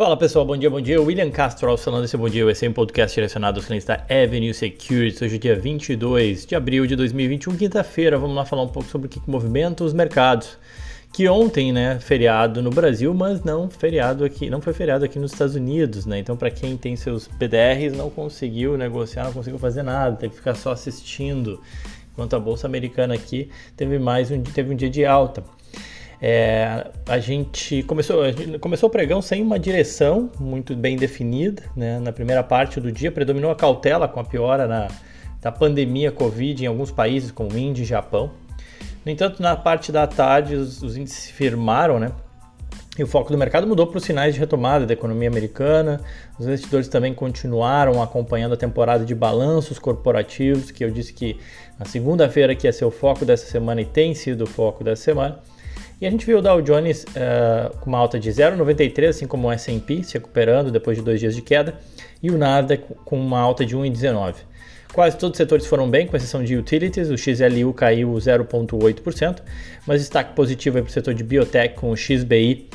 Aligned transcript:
Fala 0.00 0.16
pessoal, 0.16 0.46
bom 0.46 0.56
dia, 0.56 0.70
bom 0.70 0.80
dia. 0.80 0.98
William 0.98 1.30
Castro 1.30 1.76
falando 1.76 2.06
esse 2.06 2.16
bom 2.16 2.26
dia. 2.26 2.42
É 2.42 2.68
um 2.70 2.72
podcast 2.72 3.14
direcionado 3.14 3.58
aos 3.58 3.66
clientes 3.66 3.86
da 3.86 3.96
Avenue 4.08 4.54
Securities. 4.54 5.20
Hoje 5.20 5.36
é 5.36 5.38
dia 5.38 5.54
22 5.54 6.46
de 6.46 6.56
abril 6.56 6.86
de 6.86 6.96
2021, 6.96 7.54
quinta-feira. 7.54 8.16
Vamos 8.16 8.34
lá 8.34 8.46
falar 8.46 8.62
um 8.62 8.68
pouco 8.68 8.88
sobre 8.88 9.08
o 9.08 9.10
que 9.10 9.20
movimenta 9.26 9.84
os 9.84 9.92
mercados. 9.92 10.56
Que 11.12 11.28
ontem, 11.28 11.70
né, 11.70 12.00
feriado 12.00 12.62
no 12.62 12.70
Brasil, 12.70 13.12
mas 13.12 13.44
não 13.44 13.68
feriado 13.68 14.24
aqui, 14.24 14.48
não 14.48 14.62
foi 14.62 14.72
feriado 14.72 15.04
aqui 15.04 15.18
nos 15.18 15.32
Estados 15.32 15.54
Unidos, 15.54 16.06
né? 16.06 16.18
Então, 16.18 16.34
para 16.34 16.50
quem 16.50 16.78
tem 16.78 16.96
seus 16.96 17.28
PDRs, 17.28 17.94
não 17.94 18.08
conseguiu 18.08 18.78
negociar, 18.78 19.24
não 19.24 19.34
conseguiu 19.34 19.58
fazer 19.58 19.82
nada, 19.82 20.16
teve 20.16 20.30
que 20.30 20.38
ficar 20.38 20.54
só 20.54 20.72
assistindo. 20.72 21.60
Enquanto 22.14 22.34
a 22.34 22.40
bolsa 22.40 22.66
americana 22.66 23.12
aqui 23.12 23.50
teve 23.76 23.98
mais 23.98 24.30
um, 24.30 24.42
teve 24.42 24.72
um 24.72 24.76
dia 24.76 24.88
de 24.88 25.04
alta. 25.04 25.44
É, 26.22 26.86
a 27.08 27.18
gente 27.18 27.82
começou, 27.84 28.22
a 28.22 28.30
gente 28.30 28.58
começou 28.58 28.88
o 28.88 28.92
pregão 28.92 29.22
sem 29.22 29.42
uma 29.42 29.58
direção 29.58 30.30
muito 30.38 30.76
bem 30.76 30.96
definida. 30.96 31.62
Né? 31.74 31.98
Na 31.98 32.12
primeira 32.12 32.42
parte 32.42 32.78
do 32.78 32.92
dia 32.92 33.10
predominou 33.10 33.50
a 33.50 33.56
cautela 33.56 34.06
com 34.06 34.20
a 34.20 34.24
piora 34.24 34.66
na, 34.66 34.88
da 35.40 35.50
pandemia 35.50 36.12
Covid 36.12 36.62
em 36.62 36.66
alguns 36.66 36.90
países 36.90 37.30
como 37.30 37.56
Índia 37.56 37.82
e 37.82 37.86
Japão. 37.86 38.30
No 39.04 39.10
entanto, 39.10 39.42
na 39.42 39.56
parte 39.56 39.90
da 39.90 40.06
tarde 40.06 40.54
os, 40.54 40.82
os 40.82 40.96
índices 40.96 41.24
se 41.24 41.32
firmaram, 41.32 41.98
né? 41.98 42.12
E 42.98 43.02
o 43.02 43.06
foco 43.06 43.32
do 43.32 43.38
mercado 43.38 43.66
mudou 43.66 43.86
para 43.86 43.96
os 43.96 44.04
sinais 44.04 44.34
de 44.34 44.40
retomada 44.40 44.84
da 44.84 44.92
economia 44.92 45.28
americana. 45.28 46.02
Os 46.38 46.44
investidores 46.44 46.86
também 46.86 47.14
continuaram 47.14 48.02
acompanhando 48.02 48.52
a 48.52 48.56
temporada 48.58 49.06
de 49.06 49.14
balanços 49.14 49.78
corporativos, 49.78 50.70
que 50.70 50.84
eu 50.84 50.90
disse 50.90 51.14
que 51.14 51.38
na 51.78 51.86
segunda-feira 51.86 52.54
que 52.54 52.66
ia 52.66 52.72
ser 52.74 52.84
o 52.84 52.90
foco 52.90 53.24
dessa 53.24 53.46
semana 53.46 53.80
e 53.80 53.86
tem 53.86 54.14
sido 54.14 54.42
o 54.44 54.46
foco 54.46 54.84
dessa 54.84 55.02
semana. 55.02 55.38
E 56.00 56.06
a 56.06 56.10
gente 56.10 56.24
viu 56.24 56.38
o 56.38 56.42
Dow 56.42 56.62
Jones 56.62 57.04
uh, 57.04 57.76
com 57.78 57.90
uma 57.90 57.98
alta 57.98 58.18
de 58.18 58.30
0,93, 58.30 59.08
assim 59.08 59.26
como 59.26 59.48
o 59.48 59.52
S&P 59.52 60.02
se 60.02 60.14
recuperando 60.14 60.70
depois 60.70 60.96
de 60.96 61.04
dois 61.04 61.20
dias 61.20 61.34
de 61.34 61.42
queda, 61.42 61.74
e 62.22 62.30
o 62.30 62.38
Nasdaq 62.38 62.84
com 63.04 63.20
uma 63.20 63.38
alta 63.38 63.66
de 63.66 63.76
1,19. 63.76 64.36
Quase 64.94 65.18
todos 65.18 65.34
os 65.34 65.36
setores 65.36 65.66
foram 65.66 65.90
bem, 65.90 66.06
com 66.06 66.16
exceção 66.16 66.42
de 66.42 66.56
utilities, 66.56 67.10
o 67.10 67.18
XLU 67.18 67.74
caiu 67.74 68.12
0,8%, 68.14 69.42
mas 69.86 70.00
destaque 70.00 70.34
positivo 70.34 70.78
é 70.78 70.80
para 70.80 70.88
o 70.88 70.92
setor 70.92 71.12
de 71.12 71.22
biotech, 71.22 71.74
com 71.74 71.90
o 71.90 71.96
XBI 71.96 72.68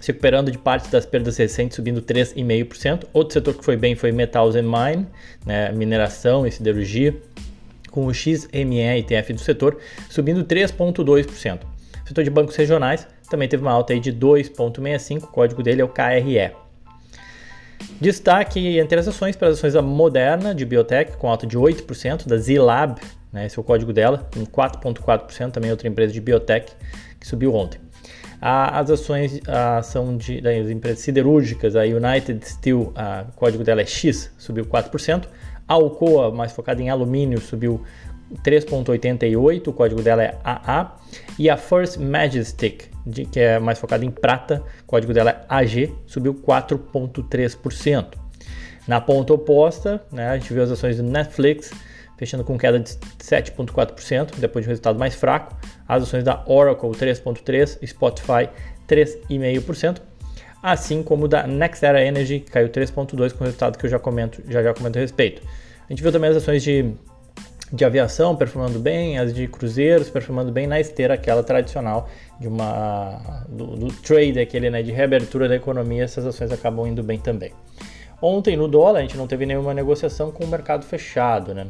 se 0.00 0.08
recuperando 0.08 0.50
de 0.50 0.58
parte 0.58 0.90
das 0.90 1.06
perdas 1.06 1.36
recentes, 1.36 1.76
subindo 1.76 2.02
3,5%. 2.02 3.04
Outro 3.12 3.34
setor 3.34 3.54
que 3.54 3.64
foi 3.64 3.76
bem 3.76 3.94
foi 3.94 4.10
Metals 4.10 4.56
and 4.56 4.64
Mine, 4.64 5.06
né, 5.46 5.70
mineração 5.70 6.44
e 6.44 6.50
siderurgia, 6.50 7.14
com 7.92 8.06
o 8.06 8.12
XME 8.12 8.80
ETF 8.98 9.34
do 9.34 9.40
setor 9.40 9.78
subindo 10.10 10.44
3,2% 10.44 11.71
setor 12.08 12.24
de 12.24 12.30
bancos 12.30 12.56
regionais 12.56 13.06
também 13.30 13.48
teve 13.48 13.62
uma 13.62 13.72
alta 13.72 13.92
aí 13.92 14.00
de 14.00 14.12
2,65, 14.12 15.24
o 15.24 15.26
código 15.28 15.62
dele 15.62 15.80
é 15.80 15.84
o 15.84 15.88
KRE. 15.88 16.52
Destaque 18.00 18.78
entre 18.78 18.98
as 18.98 19.08
ações 19.08 19.36
para 19.36 19.48
as 19.48 19.58
ações 19.58 19.72
da 19.72 19.82
Moderna, 19.82 20.54
de 20.54 20.64
Biotech, 20.64 21.16
com 21.16 21.28
alta 21.28 21.46
de 21.46 21.58
8%, 21.58 22.26
da 22.26 22.36
Zilab, 22.36 23.00
né, 23.32 23.46
esse 23.46 23.58
é 23.58 23.60
o 23.60 23.64
código 23.64 23.92
dela, 23.92 24.28
em 24.36 24.44
4,4%, 24.44 25.50
também 25.50 25.70
outra 25.70 25.88
empresa 25.88 26.12
de 26.12 26.20
Biotech, 26.20 26.72
que 27.18 27.26
subiu 27.26 27.54
ontem. 27.54 27.80
As 28.44 28.90
ações 28.90 29.40
a 29.46 29.78
ação 29.78 30.16
de, 30.16 30.40
das 30.40 30.68
empresas 30.68 30.98
siderúrgicas, 30.98 31.76
a 31.76 31.82
United 31.82 32.44
Steel, 32.44 32.92
a, 32.96 33.24
o 33.28 33.32
código 33.36 33.62
dela 33.62 33.82
é 33.82 33.86
X, 33.86 34.32
subiu 34.36 34.66
4%. 34.66 35.26
A 35.68 35.74
Alcoa, 35.74 36.32
mais 36.32 36.50
focada 36.50 36.82
em 36.82 36.90
alumínio, 36.90 37.40
subiu 37.40 37.84
3.88, 38.44 39.68
o 39.68 39.72
código 39.72 40.02
dela 40.02 40.22
é 40.22 40.38
AA, 40.42 40.96
e 41.38 41.50
a 41.50 41.56
First 41.56 41.98
Majestic, 41.98 42.84
de, 43.06 43.24
que 43.24 43.40
é 43.40 43.58
mais 43.58 43.78
focada 43.78 44.04
em 44.04 44.10
prata, 44.10 44.62
o 44.82 44.86
código 44.86 45.12
dela 45.12 45.30
é 45.30 45.44
AG, 45.48 45.92
subiu 46.06 46.34
4.3%. 46.34 48.14
Na 48.86 49.00
ponta 49.00 49.32
oposta, 49.32 50.02
né, 50.10 50.28
a 50.28 50.38
gente 50.38 50.52
viu 50.52 50.62
as 50.62 50.70
ações 50.70 50.96
do 50.96 51.02
Netflix 51.02 51.70
fechando 52.22 52.44
com 52.44 52.56
queda 52.56 52.78
de 52.78 52.90
7.4%, 53.18 54.38
depois 54.38 54.64
de 54.64 54.68
um 54.68 54.70
resultado 54.70 54.96
mais 54.96 55.12
fraco. 55.12 55.56
As 55.88 56.04
ações 56.04 56.22
da 56.22 56.44
Oracle 56.46 56.90
3.3%, 56.90 57.84
Spotify 57.84 58.48
3,5%, 58.88 59.98
assim 60.62 61.02
como 61.02 61.26
da 61.26 61.46
NextEra 61.48 62.04
Energy, 62.04 62.38
que 62.38 62.52
caiu 62.52 62.68
3.2% 62.68 63.32
com 63.32 63.42
o 63.42 63.44
resultado 63.44 63.76
que 63.76 63.86
eu 63.86 63.90
já 63.90 63.98
comento, 63.98 64.40
já 64.48 64.62
já 64.62 64.72
comento 64.72 64.98
a 64.98 65.00
respeito. 65.00 65.42
A 65.88 65.92
gente 65.92 66.00
viu 66.00 66.12
também 66.12 66.30
as 66.30 66.36
ações 66.36 66.62
de 66.62 66.94
de 67.72 67.84
aviação 67.84 68.36
performando 68.36 68.78
bem, 68.78 69.18
as 69.18 69.32
de 69.32 69.48
cruzeiros 69.48 70.10
performando 70.10 70.52
bem 70.52 70.66
na 70.66 70.78
esteira 70.78 71.14
aquela 71.14 71.42
tradicional 71.42 72.08
de 72.38 72.46
uma 72.46 73.44
do, 73.48 73.66
do 73.76 73.88
trade 73.88 74.38
aquele 74.38 74.68
né, 74.68 74.82
de 74.82 74.92
reabertura 74.92 75.48
da 75.48 75.56
economia, 75.56 76.04
essas 76.04 76.26
ações 76.26 76.52
acabam 76.52 76.86
indo 76.86 77.02
bem 77.02 77.18
também. 77.18 77.52
Ontem 78.20 78.56
no 78.56 78.68
dólar 78.68 78.98
a 78.98 79.02
gente 79.02 79.16
não 79.16 79.26
teve 79.26 79.46
nenhuma 79.46 79.72
negociação 79.72 80.30
com 80.30 80.44
o 80.44 80.46
mercado 80.46 80.84
fechado, 80.84 81.54
né? 81.54 81.66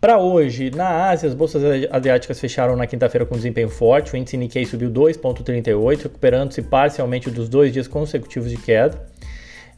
Para 0.00 0.18
hoje, 0.18 0.68
na 0.74 1.10
Ásia, 1.10 1.28
as 1.28 1.34
bolsas 1.34 1.62
asiáticas 1.88 2.40
fecharam 2.40 2.74
na 2.74 2.88
quinta-feira 2.88 3.24
com 3.24 3.36
desempenho 3.36 3.68
forte. 3.68 4.12
O 4.12 4.16
índice 4.16 4.36
Nikkei 4.36 4.66
subiu 4.66 4.90
2,38, 4.90 6.02
recuperando-se 6.02 6.60
parcialmente 6.60 7.30
dos 7.30 7.48
dois 7.48 7.72
dias 7.72 7.86
consecutivos 7.86 8.50
de 8.50 8.56
queda. 8.56 9.11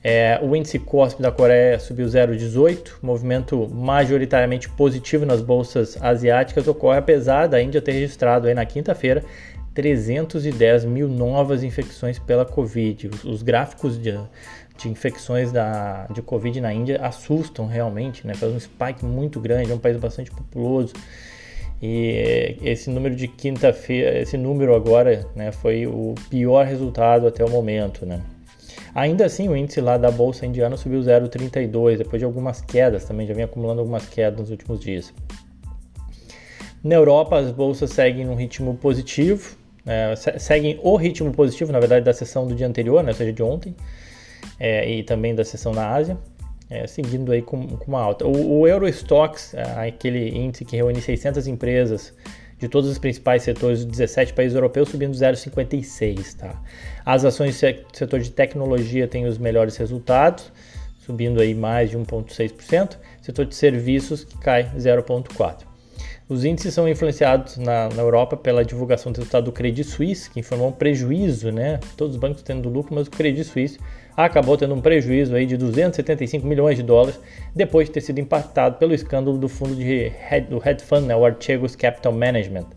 É, 0.07 0.39
o 0.43 0.55
índice 0.55 0.79
COSP 0.79 1.23
da 1.23 1.33
Coreia 1.33 1.79
subiu 1.79 2.07
0,18, 2.07 2.97
movimento 3.01 3.67
majoritariamente 3.71 4.69
positivo 4.69 5.25
nas 5.25 5.41
bolsas 5.41 5.97
asiáticas 5.99 6.69
ocorre 6.69 6.99
apesar 6.99 7.47
da 7.47 7.63
Índia 7.63 7.81
ter 7.81 7.93
registrado 7.93 8.47
aí 8.47 8.53
na 8.53 8.67
quinta-feira 8.67 9.25
310 9.73 10.85
mil 10.85 11.09
novas 11.09 11.63
infecções 11.63 12.19
pela 12.19 12.45
Covid. 12.45 13.09
Os, 13.09 13.25
os 13.25 13.43
gráficos 13.43 13.99
de, 13.99 14.13
de, 14.77 14.91
infecções 14.91 15.51
da, 15.51 16.07
de 16.13 16.21
Covid 16.21 16.61
na 16.61 16.75
Índia 16.75 17.01
assustam 17.01 17.67
realmente, 17.67 18.27
né? 18.27 18.35
faz 18.35 18.53
um 18.53 18.61
spike 18.61 19.07
muito 19.07 19.41
grande, 19.41 19.73
é 19.73 19.75
um 19.75 19.79
país 19.79 19.97
bastante 19.97 20.31
populoso. 20.31 20.93
E 21.83 22.59
esse 22.63 22.91
número 22.91 23.17
de 23.17 23.27
quinta-feira, 23.27 24.19
esse 24.19 24.37
número 24.37 24.75
agora 24.75 25.27
né, 25.35 25.51
foi 25.51 25.87
o 25.87 26.15
pior 26.29 26.67
resultado 26.67 27.27
até 27.27 27.43
o 27.43 27.49
momento. 27.49 28.05
Né? 28.05 28.21
Ainda 28.95 29.27
assim, 29.27 29.49
o 29.49 29.57
índice 29.57 29.81
lá 29.81 29.99
da 29.99 30.11
bolsa 30.11 30.47
indiana 30.47 30.77
subiu 30.77 31.01
0,32 31.01 31.99
depois 31.99 32.21
de 32.21 32.25
algumas 32.25 32.61
quedas, 32.61 33.05
também 33.05 33.27
já 33.27 33.35
vem 33.35 33.45
acumulando 33.45 33.81
algumas 33.81 34.07
quedas 34.07 34.39
nos 34.39 34.51
últimos 34.51 34.79
dias. 34.79 35.13
Na 36.83 36.95
Europa, 36.95 37.39
as 37.39 37.51
bolsas 37.51 37.91
seguem 37.91 38.25
num 38.25 38.37
ritmo 38.37 38.77
positivo, 38.77 39.57
é, 39.85 40.15
seguem 40.39 40.79
o 40.83 40.97
ritmo 40.97 41.33
positivo, 41.33 41.73
na 41.73 41.81
verdade, 41.81 42.05
da 42.05 42.13
sessão 42.13 42.47
do 42.47 42.55
dia 42.55 42.69
anterior, 42.69 43.03
né, 43.03 43.11
ou 43.11 43.17
seja, 43.17 43.33
de 43.33 43.43
ontem, 43.43 43.75
é, 44.61 44.89
e 44.89 45.03
também 45.03 45.35
da 45.35 45.45
sessão 45.45 45.73
na 45.73 45.89
Ásia, 45.89 46.17
é, 46.71 46.87
seguindo 46.87 47.33
aí 47.33 47.43
com, 47.43 47.67
com, 47.67 47.91
uma 47.91 48.01
alta. 48.01 48.25
O, 48.27 48.61
o 48.61 48.69
Eurostox, 48.69 49.55
aquele 49.77 50.29
índice 50.29 50.65
que 50.65 50.77
reúne 50.77 51.01
600 51.01 51.49
empresas 51.49 52.15
de 52.65 52.69
todos 52.69 52.89
os 52.89 52.97
principais 52.97 53.43
setores 53.43 53.85
dos 53.85 53.99
17 53.99 54.33
países 54.33 54.55
europeus 54.55 54.89
subindo 54.89 55.13
0,56. 55.13 56.35
Tá? 56.35 56.63
As 57.05 57.25
ações 57.25 57.61
do 57.61 57.97
setor 57.97 58.21
de 58.21 58.31
tecnologia 58.31 59.07
têm 59.07 59.27
os 59.27 59.37
melhores 59.37 59.77
resultados, 59.77 60.51
subindo 60.99 61.43
aí 61.43 61.55
mais 61.55 61.91
de 61.91 61.99
1,6%. 61.99 62.97
Setor 63.21 63.45
de 63.45 63.55
serviços 63.55 64.25
que 64.25 64.39
cai 64.39 64.71
0,4%. 64.77 65.74
Os 66.27 66.43
índices 66.43 66.73
são 66.73 66.89
influenciados 66.89 67.59
na, 67.59 67.91
na, 67.91 68.01
Europa 68.01 68.35
pela 68.35 68.65
divulgação 68.65 69.13
do 69.13 69.17
resultado 69.19 69.45
do 69.45 69.53
Credit 69.53 69.85
Suisse, 69.85 70.31
que 70.31 70.41
informou 70.41 70.69
um 70.69 70.73
prejuízo, 70.73 71.53
né? 71.53 71.79
Todos 71.99 72.15
os 72.15 72.21
bancos 72.21 72.43
tendo 72.43 72.71
lucro, 72.71 72.95
mas 72.95 73.07
o 73.07 73.11
Credit 73.11 73.45
Suisse 73.45 73.79
acabou 74.17 74.57
tendo 74.57 74.75
um 74.75 74.81
prejuízo 74.81 75.35
aí 75.35 75.45
de 75.45 75.59
275 75.59 76.47
milhões 76.47 76.79
de 76.79 76.83
dólares 76.83 77.21
depois 77.55 77.89
de 77.89 77.93
ter 77.93 78.01
sido 78.01 78.21
impactado 78.21 78.79
pelo 78.79 78.95
escândalo 78.95 79.37
do 79.37 79.51
fundo 79.51 79.75
de 79.75 80.09
head, 80.19 80.49
do 80.49 80.59
fund, 80.83 81.07
né, 81.07 81.15
o 81.15 81.27
Archegos 81.27 81.77
Capital 81.77 82.13
Management, 82.13 82.69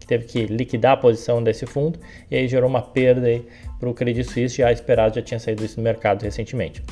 que 0.00 0.06
teve 0.06 0.24
que 0.24 0.46
liquidar 0.46 0.92
a 0.92 0.96
posição 0.96 1.42
desse 1.42 1.66
fundo 1.66 1.98
e 2.30 2.36
aí 2.36 2.48
gerou 2.48 2.70
uma 2.70 2.80
perda 2.80 3.28
para 3.78 3.90
o 3.90 3.92
Credit 3.92 4.24
Suisse 4.24 4.56
já 4.56 4.72
esperado, 4.72 5.16
já 5.16 5.20
tinha 5.20 5.38
saído 5.38 5.62
isso 5.62 5.76
no 5.76 5.84
mercado 5.84 6.22
recentemente. 6.22 6.82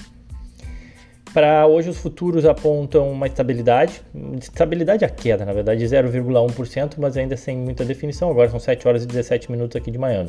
Para 1.32 1.67
hoje 1.67 1.88
os 1.88 1.96
futuros 1.96 2.44
apontam 2.44 3.11
uma 3.11 3.26
estabilidade, 3.26 4.02
estabilidade 4.38 5.02
a 5.02 5.08
queda, 5.08 5.46
na 5.46 5.52
verdade, 5.55 5.81
de 5.81 5.87
0,1%, 5.87 6.96
mas 6.99 7.17
ainda 7.17 7.38
sem 7.38 7.56
muita 7.56 7.87
definição. 7.87 8.31
Agora 8.31 8.50
são 8.50 8.61
7 8.61 8.87
horas 8.87 9.05
e 9.05 9.06
17 9.06 9.50
minutos 9.50 9.75
aqui 9.75 9.90
de 9.90 9.96
manhã. 9.96 10.26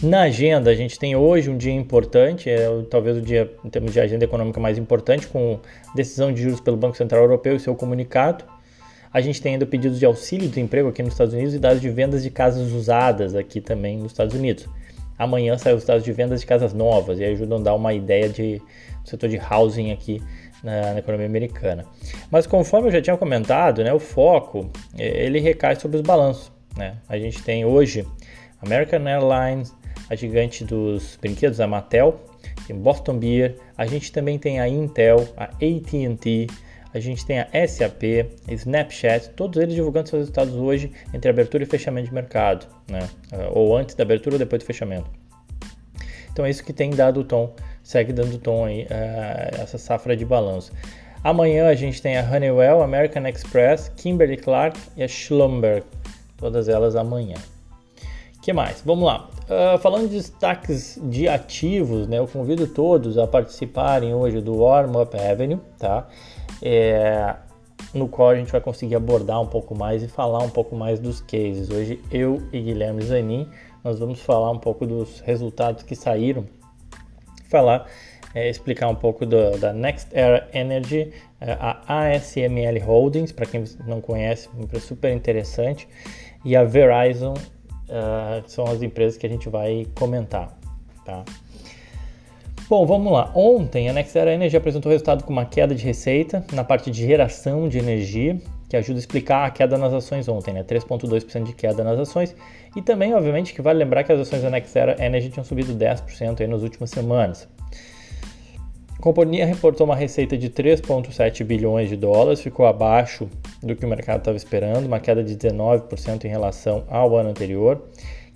Na 0.00 0.22
agenda, 0.22 0.70
a 0.70 0.74
gente 0.74 0.96
tem 0.96 1.16
hoje 1.16 1.50
um 1.50 1.56
dia 1.56 1.72
importante, 1.72 2.48
é 2.48 2.68
talvez 2.88 3.16
o 3.16 3.20
dia 3.20 3.52
em 3.64 3.68
termos 3.68 3.92
de 3.92 3.98
agenda 3.98 4.24
econômica 4.24 4.60
mais 4.60 4.78
importante, 4.78 5.26
com 5.26 5.58
decisão 5.92 6.32
de 6.32 6.40
juros 6.40 6.60
pelo 6.60 6.76
Banco 6.76 6.96
Central 6.96 7.22
Europeu 7.22 7.56
e 7.56 7.58
seu 7.60 7.74
comunicado. 7.74 8.44
A 9.12 9.20
gente 9.20 9.42
tem 9.42 9.54
ainda 9.54 9.66
pedidos 9.66 9.98
de 9.98 10.06
auxílio 10.06 10.48
de 10.48 10.60
emprego 10.60 10.88
aqui 10.88 11.02
nos 11.02 11.14
Estados 11.14 11.34
Unidos 11.34 11.52
e 11.52 11.58
dados 11.58 11.80
de 11.80 11.90
vendas 11.90 12.22
de 12.22 12.30
casas 12.30 12.70
usadas 12.70 13.34
aqui 13.34 13.60
também 13.60 13.98
nos 13.98 14.12
Estados 14.12 14.36
Unidos. 14.36 14.68
Amanhã 15.18 15.58
saem 15.58 15.74
os 15.74 15.84
dados 15.84 16.04
de 16.04 16.12
vendas 16.12 16.40
de 16.40 16.46
casas 16.46 16.72
novas 16.72 17.18
e 17.18 17.24
ajudam 17.24 17.58
a 17.58 17.62
dar 17.62 17.74
uma 17.74 17.92
ideia 17.92 18.28
de, 18.28 18.62
do 18.62 18.62
setor 19.08 19.28
de 19.28 19.38
housing 19.38 19.92
aqui 19.92 20.22
na, 20.62 20.94
na, 20.94 20.98
economia 20.98 21.26
americana. 21.26 21.84
Mas 22.30 22.46
conforme 22.46 22.88
eu 22.88 22.92
já 22.92 23.00
tinha 23.00 23.16
comentado, 23.16 23.82
né, 23.82 23.92
o 23.92 23.98
foco 23.98 24.70
ele 24.98 25.40
recai 25.40 25.76
sobre 25.76 25.96
os 25.96 26.02
balanços. 26.02 26.52
Né? 26.76 26.96
A 27.08 27.18
gente 27.18 27.42
tem 27.42 27.64
hoje 27.64 28.06
American 28.62 29.06
Airlines, 29.06 29.74
a 30.08 30.14
gigante 30.14 30.64
dos 30.64 31.18
brinquedos, 31.20 31.60
a 31.60 31.66
Mattel, 31.66 32.20
tem 32.66 32.76
Boston 32.76 33.18
Beer, 33.18 33.56
a 33.76 33.86
gente 33.86 34.12
também 34.12 34.38
tem 34.38 34.60
a 34.60 34.68
Intel, 34.68 35.28
a 35.36 35.44
AT&T, 35.44 36.46
a 36.92 37.00
gente 37.00 37.24
tem 37.24 37.40
a 37.40 37.48
SAP, 37.66 38.02
Snapchat, 38.48 39.30
todos 39.30 39.60
eles 39.60 39.74
divulgando 39.74 40.08
seus 40.08 40.20
resultados 40.20 40.54
hoje 40.54 40.90
entre 41.12 41.30
abertura 41.30 41.62
e 41.62 41.66
fechamento 41.66 42.08
de 42.08 42.14
mercado, 42.14 42.66
né? 42.88 43.08
ou 43.52 43.76
antes 43.76 43.94
da 43.94 44.02
abertura 44.02 44.36
ou 44.36 44.38
depois 44.38 44.62
do 44.62 44.66
fechamento. 44.66 45.10
Então 46.32 46.46
é 46.46 46.50
isso 46.50 46.64
que 46.64 46.72
tem 46.72 46.90
dado 46.90 47.20
o 47.20 47.24
tom, 47.24 47.54
segue 47.88 48.12
dando 48.12 48.36
tom 48.36 48.66
aí, 48.66 48.82
uh, 48.82 49.62
essa 49.62 49.78
safra 49.78 50.14
de 50.14 50.22
balanço. 50.22 50.70
Amanhã 51.24 51.70
a 51.70 51.74
gente 51.74 52.02
tem 52.02 52.18
a 52.18 52.22
Honeywell, 52.22 52.82
American 52.82 53.26
Express, 53.26 53.90
Kimberly 53.96 54.36
Clark 54.36 54.78
e 54.94 55.02
a 55.02 55.08
Schlumberg, 55.08 55.86
todas 56.36 56.68
elas 56.68 56.94
amanhã. 56.94 57.36
que 58.42 58.52
mais? 58.52 58.82
Vamos 58.84 59.06
lá. 59.06 59.30
Uh, 59.44 59.78
falando 59.78 60.06
de 60.06 60.16
destaques 60.18 61.00
de 61.02 61.28
ativos, 61.28 62.06
né, 62.06 62.18
eu 62.18 62.28
convido 62.28 62.66
todos 62.66 63.16
a 63.16 63.26
participarem 63.26 64.12
hoje 64.12 64.42
do 64.42 64.58
Warm 64.58 64.94
Up 64.94 65.18
Avenue, 65.18 65.58
tá? 65.78 66.06
É, 66.60 67.36
no 67.94 68.06
qual 68.06 68.28
a 68.28 68.36
gente 68.36 68.52
vai 68.52 68.60
conseguir 68.60 68.96
abordar 68.96 69.40
um 69.40 69.46
pouco 69.46 69.74
mais 69.74 70.02
e 70.02 70.08
falar 70.08 70.40
um 70.40 70.50
pouco 70.50 70.76
mais 70.76 71.00
dos 71.00 71.22
cases. 71.22 71.70
Hoje 71.70 71.98
eu 72.10 72.42
e 72.52 72.60
Guilherme 72.60 73.00
Zanin, 73.00 73.48
nós 73.82 73.98
vamos 73.98 74.20
falar 74.20 74.50
um 74.50 74.58
pouco 74.58 74.84
dos 74.84 75.20
resultados 75.20 75.82
que 75.82 75.96
saíram, 75.96 76.44
falar, 77.48 77.86
é, 78.34 78.48
explicar 78.48 78.88
um 78.88 78.94
pouco 78.94 79.26
do, 79.26 79.58
da 79.58 79.72
Next 79.72 80.08
Era 80.12 80.48
Energy, 80.52 81.12
é, 81.40 81.52
a 81.58 82.06
ASML 82.06 82.78
Holdings, 82.84 83.32
para 83.32 83.46
quem 83.46 83.64
não 83.86 84.00
conhece, 84.00 84.48
uma 84.54 84.64
empresa 84.64 84.86
super 84.86 85.12
interessante, 85.12 85.88
e 86.44 86.54
a 86.54 86.62
Verizon 86.62 87.34
uh, 87.34 88.42
são 88.46 88.64
as 88.66 88.82
empresas 88.82 89.16
que 89.18 89.26
a 89.26 89.28
gente 89.28 89.48
vai 89.48 89.86
comentar. 89.94 90.56
Tá? 91.04 91.24
Bom, 92.68 92.84
vamos 92.84 93.10
lá. 93.10 93.32
Ontem 93.34 93.88
a 93.88 93.92
Nexera 93.92 94.32
Energy 94.32 94.56
apresentou 94.56 94.92
resultado 94.92 95.24
com 95.24 95.32
uma 95.32 95.46
queda 95.46 95.74
de 95.74 95.82
receita 95.84 96.44
na 96.52 96.62
parte 96.62 96.90
de 96.90 97.06
geração 97.06 97.68
de 97.68 97.78
energia, 97.78 98.38
que 98.68 98.76
ajuda 98.76 98.98
a 98.98 99.00
explicar 99.00 99.46
a 99.46 99.50
queda 99.50 99.78
nas 99.78 99.92
ações 99.92 100.28
ontem, 100.28 100.52
né? 100.52 100.62
3,2% 100.62 101.44
de 101.44 101.54
queda 101.54 101.82
nas 101.82 101.98
ações. 101.98 102.36
E 102.78 102.80
também, 102.80 103.12
obviamente, 103.12 103.52
que 103.52 103.60
vale 103.60 103.76
lembrar 103.76 104.04
que 104.04 104.12
as 104.12 104.20
ações 104.20 104.40
da 104.40 104.50
Nexera 104.50 105.04
Energy 105.04 105.30
tinham 105.30 105.42
subido 105.42 105.74
10% 105.74 106.40
aí 106.40 106.46
nas 106.46 106.62
últimas 106.62 106.90
semanas. 106.90 107.48
A 108.96 109.02
companhia 109.02 109.44
reportou 109.44 109.84
uma 109.84 109.96
receita 109.96 110.38
de 110.38 110.48
3,7 110.48 111.42
bilhões 111.42 111.88
de 111.88 111.96
dólares, 111.96 112.40
ficou 112.40 112.66
abaixo 112.66 113.28
do 113.60 113.74
que 113.74 113.84
o 113.84 113.88
mercado 113.88 114.18
estava 114.18 114.36
esperando, 114.36 114.86
uma 114.86 115.00
queda 115.00 115.24
de 115.24 115.36
19% 115.36 116.24
em 116.24 116.28
relação 116.28 116.84
ao 116.88 117.16
ano 117.16 117.30
anterior. 117.30 117.82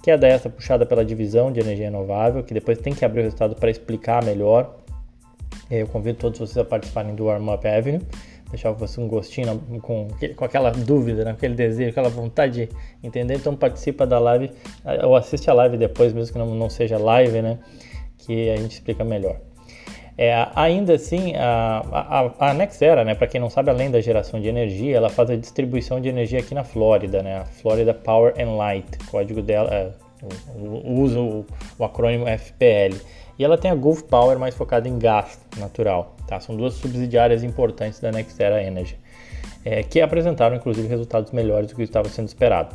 Queda 0.03 0.27
essa 0.27 0.51
puxada 0.51 0.85
pela 0.85 1.05
divisão 1.05 1.53
de 1.53 1.61
energia 1.61 1.85
renovável, 1.85 2.43
que 2.43 2.53
depois 2.53 2.79
tem 2.79 2.93
que 2.93 3.05
abrir 3.05 3.21
o 3.21 3.23
resultado 3.23 3.55
para 3.55 3.71
explicar 3.71 4.25
melhor. 4.25 4.75
Eu 5.71 5.87
convido 5.87 6.19
todos 6.19 6.41
vocês 6.41 6.59
a 6.59 6.65
participarem 6.65 7.15
do 7.15 7.27
Warm 7.27 7.49
Up 7.49 7.65
Avenue, 7.69 8.03
deixar 8.53 8.71
você 8.73 9.01
um 9.01 9.09
gostinho 9.09 9.59
com, 9.81 10.09
com 10.37 10.45
aquela 10.45 10.71
dúvida, 10.71 11.25
né? 11.25 11.31
aquele 11.33 11.55
desejo, 11.55 11.91
aquela 11.91 12.11
vontade 12.11 12.67
de 12.67 12.69
entender. 13.03 13.35
Então 13.35 13.57
participa 13.57 14.07
da 14.07 14.19
live, 14.19 14.51
ou 15.03 15.17
assiste 15.17 15.51
a 15.51 15.55
live 15.55 15.77
depois, 15.77 16.13
mesmo 16.13 16.33
que 16.33 16.39
não, 16.39 16.55
não 16.55 16.71
seja 16.71 16.99
live, 16.99 17.43
né? 17.43 17.59
Que 18.19 18.51
a 18.51 18.57
gente 18.57 18.73
explica 18.73 19.03
melhor. 19.03 19.41
É, 20.17 20.47
ainda 20.55 20.95
assim, 20.95 21.35
a, 21.37 21.83
a, 22.39 22.51
a 22.51 22.55
Nexera, 22.55 23.03
né, 23.03 23.15
para 23.15 23.27
quem 23.27 23.41
não 23.41 23.49
sabe, 23.49 23.71
além 23.71 23.91
da 23.91 24.01
geração 24.01 24.41
de 24.41 24.47
energia, 24.47 24.97
ela 24.97 25.09
faz 25.09 25.31
a 25.31 25.37
distribuição 25.37 26.01
de 26.01 26.09
energia 26.09 26.39
aqui 26.39 26.55
na 26.55 26.63
Flórida, 26.63 27.23
né, 27.23 27.39
a 27.39 27.45
Florida 27.47 27.95
Power 27.95 28.35
and 28.39 28.57
Light, 28.57 28.87
código 29.11 29.41
dela, 29.41 29.71
é, 29.73 29.91
usa 30.85 31.19
o, 31.19 31.47
o, 31.79 31.85
acrônimo 31.85 32.27
FPL. 32.27 32.97
E 33.39 33.45
ela 33.45 33.57
tem 33.57 33.71
a 33.71 33.75
Gulf 33.75 34.03
Power 34.03 34.39
mais 34.39 34.55
focada 34.55 34.89
em 34.89 34.99
gás 34.99 35.39
natural, 35.59 36.17
tá? 36.27 36.39
São 36.41 36.57
duas 36.57 36.75
subsidiárias 36.75 37.43
importantes 37.43 37.99
da 38.01 38.13
Nexera 38.13 38.63
Energy, 38.63 38.99
é, 39.65 39.83
que 39.83 40.01
apresentaram 40.01 40.57
inclusive 40.57 40.87
resultados 40.87 41.33
melhores 41.33 41.71
do 41.71 41.77
que 41.77 41.83
estava 41.83 42.09
sendo 42.09 42.29
esperado. 42.29 42.75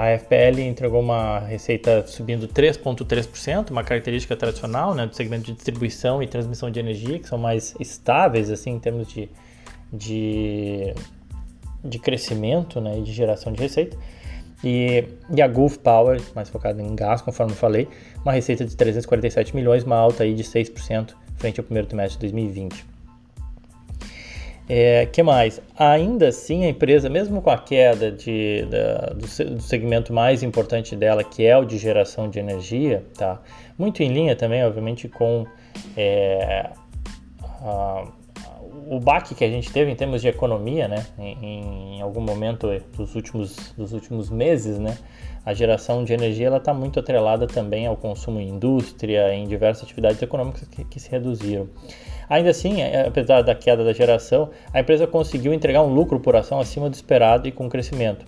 A 0.00 0.16
FPL 0.18 0.60
entregou 0.62 0.98
uma 0.98 1.40
receita 1.40 2.06
subindo 2.06 2.48
3,3%, 2.48 3.70
uma 3.70 3.84
característica 3.84 4.34
tradicional 4.34 4.94
né, 4.94 5.06
do 5.06 5.14
segmento 5.14 5.44
de 5.44 5.52
distribuição 5.52 6.22
e 6.22 6.26
transmissão 6.26 6.70
de 6.70 6.80
energia, 6.80 7.18
que 7.18 7.28
são 7.28 7.36
mais 7.36 7.74
estáveis 7.78 8.50
assim, 8.50 8.70
em 8.70 8.78
termos 8.78 9.08
de, 9.08 9.28
de, 9.92 10.94
de 11.84 11.98
crescimento 11.98 12.80
né, 12.80 12.98
e 12.98 13.02
de 13.02 13.12
geração 13.12 13.52
de 13.52 13.60
receita. 13.60 13.98
E, 14.62 15.04
e 15.34 15.40
a 15.40 15.48
Gulf 15.48 15.78
Power, 15.78 16.20
mais 16.34 16.48
focada 16.48 16.82
em 16.82 16.94
gás, 16.94 17.22
conforme 17.22 17.54
falei, 17.54 17.88
uma 18.22 18.32
receita 18.32 18.64
de 18.64 18.76
347 18.76 19.56
milhões, 19.56 19.84
uma 19.84 19.96
alta 19.96 20.24
aí 20.24 20.34
de 20.34 20.44
6% 20.44 21.14
frente 21.36 21.58
ao 21.58 21.64
primeiro 21.64 21.88
trimestre 21.88 22.18
de 22.18 22.32
2020. 22.32 22.84
É, 24.72 25.06
que 25.06 25.20
mais? 25.20 25.60
Ainda 25.76 26.28
assim, 26.28 26.64
a 26.64 26.68
empresa, 26.68 27.08
mesmo 27.08 27.42
com 27.42 27.50
a 27.50 27.58
queda 27.58 28.12
de, 28.12 28.64
da, 28.66 28.98
do, 29.14 29.54
do, 29.56 29.60
segmento 29.62 30.12
mais 30.12 30.44
importante 30.44 30.94
dela, 30.94 31.24
que 31.24 31.44
é 31.44 31.56
o 31.56 31.64
de 31.64 31.76
geração 31.76 32.30
de 32.30 32.38
energia, 32.38 33.02
tá? 33.18 33.42
muito 33.76 34.00
em 34.00 34.12
linha 34.12 34.36
também, 34.36 34.64
obviamente, 34.64 35.08
com 35.08 35.44
é, 35.96 36.70
a, 37.62 38.04
o 38.88 39.00
baque 39.00 39.34
que 39.34 39.44
a 39.44 39.48
gente 39.48 39.72
teve 39.72 39.90
em 39.90 39.94
termos 39.94 40.20
de 40.20 40.28
economia, 40.28 40.88
né? 40.88 41.06
em, 41.18 41.96
em 41.96 42.00
algum 42.00 42.20
momento 42.20 42.68
dos 42.96 43.14
últimos, 43.14 43.72
dos 43.76 43.92
últimos 43.92 44.30
meses, 44.30 44.78
né? 44.78 44.96
a 45.44 45.54
geração 45.54 46.04
de 46.04 46.12
energia 46.12 46.54
está 46.54 46.74
muito 46.74 47.00
atrelada 47.00 47.46
também 47.46 47.86
ao 47.86 47.96
consumo 47.96 48.38
em 48.40 48.48
indústria, 48.48 49.32
em 49.34 49.46
diversas 49.46 49.84
atividades 49.84 50.20
econômicas 50.20 50.68
que, 50.68 50.84
que 50.84 51.00
se 51.00 51.10
reduziram. 51.10 51.68
Ainda 52.28 52.50
assim, 52.50 52.80
é, 52.80 53.06
apesar 53.06 53.42
da 53.42 53.54
queda 53.54 53.84
da 53.84 53.92
geração, 53.92 54.50
a 54.72 54.80
empresa 54.80 55.06
conseguiu 55.06 55.52
entregar 55.52 55.82
um 55.82 55.92
lucro 55.92 56.20
por 56.20 56.36
ação 56.36 56.60
acima 56.60 56.88
do 56.88 56.94
esperado 56.94 57.48
e 57.48 57.52
com 57.52 57.68
crescimento. 57.68 58.24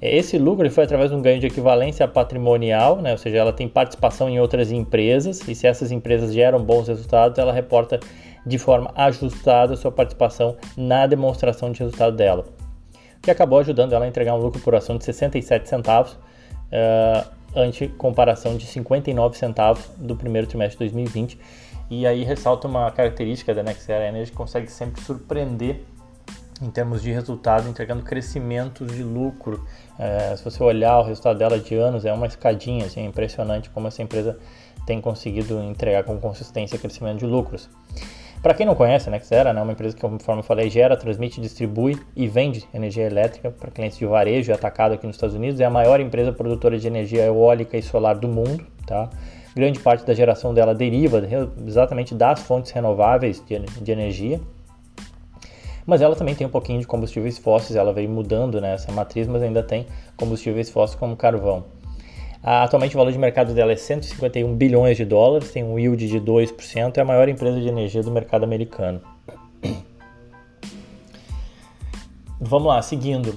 Esse 0.00 0.36
lucro 0.36 0.70
foi 0.70 0.84
através 0.84 1.10
de 1.10 1.16
um 1.16 1.22
ganho 1.22 1.40
de 1.40 1.46
equivalência 1.46 2.06
patrimonial, 2.06 3.00
né? 3.00 3.12
ou 3.12 3.18
seja, 3.18 3.38
ela 3.38 3.52
tem 3.52 3.66
participação 3.66 4.28
em 4.28 4.38
outras 4.38 4.70
empresas 4.70 5.40
e 5.48 5.54
se 5.54 5.66
essas 5.66 5.90
empresas 5.90 6.34
geram 6.34 6.62
bons 6.62 6.86
resultados, 6.86 7.38
ela 7.38 7.52
reporta 7.52 7.98
de 8.46 8.58
forma 8.58 8.92
ajustada 8.94 9.76
sua 9.76 9.90
participação 9.90 10.56
na 10.76 11.06
demonstração 11.06 11.72
de 11.72 11.80
resultado 11.80 12.16
dela, 12.16 12.44
que 13.20 13.30
acabou 13.30 13.58
ajudando 13.58 13.92
ela 13.92 14.04
a 14.04 14.08
entregar 14.08 14.34
um 14.34 14.38
lucro 14.38 14.60
por 14.60 14.74
ação 14.74 14.96
de 14.96 15.04
67 15.04 15.68
centavos, 15.68 16.12
uh, 16.12 17.28
ante 17.54 17.88
comparação 17.88 18.56
de 18.56 18.66
59 18.66 19.36
centavos 19.36 19.90
do 19.96 20.14
primeiro 20.14 20.46
trimestre 20.46 20.86
de 20.86 20.94
2020 20.94 21.38
e 21.88 22.06
aí 22.06 22.24
ressalta 22.24 22.66
uma 22.66 22.90
característica 22.90 23.54
da 23.54 23.62
Nexera 23.62 24.08
Energy 24.08 24.30
que 24.30 24.36
consegue 24.36 24.70
sempre 24.70 25.00
surpreender 25.02 25.82
em 26.60 26.70
termos 26.70 27.02
de 27.02 27.12
resultado, 27.12 27.68
entregando 27.68 28.02
crescimentos 28.02 28.90
de 28.92 29.02
lucro. 29.02 29.64
É, 29.98 30.34
se 30.36 30.42
você 30.42 30.62
olhar 30.62 30.98
o 30.98 31.02
resultado 31.02 31.38
dela 31.38 31.58
de 31.58 31.74
anos, 31.74 32.04
é 32.04 32.12
uma 32.12 32.26
escadinha, 32.26 32.86
assim, 32.86 33.00
é 33.00 33.04
impressionante 33.04 33.70
como 33.70 33.88
essa 33.88 34.02
empresa 34.02 34.38
tem 34.86 35.00
conseguido 35.00 35.60
entregar 35.62 36.04
com 36.04 36.18
consistência 36.18 36.78
crescimento 36.78 37.18
de 37.18 37.26
lucros. 37.26 37.68
Para 38.42 38.54
quem 38.54 38.64
não 38.64 38.74
conhece, 38.74 39.08
a 39.08 39.12
Nexera 39.12 39.50
é 39.50 39.62
uma 39.62 39.72
empresa 39.72 39.94
que, 39.94 40.00
conforme 40.00 40.40
eu 40.40 40.44
falei, 40.44 40.70
gera, 40.70 40.96
transmite, 40.96 41.40
distribui 41.40 41.98
e 42.14 42.28
vende 42.28 42.64
energia 42.72 43.04
elétrica 43.04 43.50
para 43.50 43.70
clientes 43.70 43.98
de 43.98 44.06
varejo 44.06 44.50
e 44.50 44.54
atacado 44.54 44.92
aqui 44.92 45.06
nos 45.06 45.16
Estados 45.16 45.34
Unidos. 45.34 45.60
É 45.60 45.64
a 45.64 45.70
maior 45.70 46.00
empresa 46.00 46.32
produtora 46.32 46.78
de 46.78 46.86
energia 46.86 47.24
eólica 47.24 47.76
e 47.76 47.82
solar 47.82 48.16
do 48.16 48.28
mundo, 48.28 48.64
tá? 48.86 49.10
grande 49.56 49.80
parte 49.80 50.04
da 50.04 50.12
geração 50.12 50.52
dela 50.52 50.74
deriva 50.74 51.22
exatamente 51.66 52.14
das 52.14 52.40
fontes 52.40 52.70
renováveis 52.72 53.42
de, 53.48 53.58
de 53.58 53.90
energia. 53.90 54.38
Mas 55.86 56.02
ela 56.02 56.14
também 56.14 56.34
tem 56.34 56.46
um 56.46 56.50
pouquinho 56.50 56.78
de 56.78 56.86
combustíveis 56.86 57.38
fósseis, 57.38 57.74
ela 57.74 57.90
veio 57.90 58.10
mudando 58.10 58.60
né, 58.60 58.76
matriz, 58.92 59.26
mas 59.26 59.42
ainda 59.42 59.62
tem 59.62 59.86
combustíveis 60.14 60.68
fósseis 60.68 60.98
como 60.98 61.16
carvão. 61.16 61.64
Atualmente 62.48 62.94
o 62.94 62.98
valor 62.98 63.10
de 63.10 63.18
mercado 63.18 63.52
dela 63.52 63.72
é 63.72 63.76
151 63.76 64.54
bilhões 64.54 64.96
de 64.96 65.04
dólares, 65.04 65.50
tem 65.50 65.64
um 65.64 65.76
yield 65.76 66.06
de 66.06 66.20
2%, 66.20 66.96
é 66.96 67.00
a 67.00 67.04
maior 67.04 67.28
empresa 67.28 67.60
de 67.60 67.66
energia 67.66 68.04
do 68.04 68.10
mercado 68.12 68.44
americano. 68.44 69.00
Vamos 72.40 72.68
lá, 72.68 72.80
seguindo. 72.82 73.34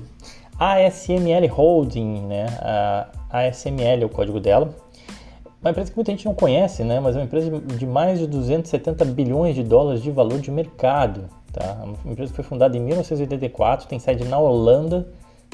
A 0.60 0.74
ASML 0.74 1.48
Holding, 1.50 2.28
né? 2.28 2.46
A 2.62 3.40
ASML 3.48 4.04
é 4.04 4.06
o 4.06 4.10
código 4.10 4.40
dela, 4.40 4.76
uma 5.60 5.72
empresa 5.72 5.90
que 5.90 5.98
muita 5.98 6.12
gente 6.12 6.26
não 6.26 6.36
conhece, 6.36 6.84
né? 6.84 7.00
Mas 7.00 7.16
é 7.16 7.20
uma 7.20 7.26
empresa 7.26 7.50
de 7.60 7.88
mais 7.88 8.20
de 8.20 8.28
270 8.28 9.06
bilhões 9.06 9.56
de 9.56 9.64
dólares 9.64 10.04
de 10.04 10.12
valor 10.12 10.40
de 10.40 10.52
mercado, 10.52 11.28
tá? 11.52 11.80
É 11.82 11.84
uma 11.84 12.14
empresa 12.14 12.32
que 12.32 12.36
foi 12.36 12.46
fundada 12.46 12.78
em 12.78 12.80
1984, 12.80 13.88
tem 13.88 13.98
sede 13.98 14.24
na 14.26 14.38
Holanda, 14.38 15.08